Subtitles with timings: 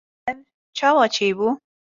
[0.29, 0.37] Ev
[0.77, 1.47] çawa çêbû?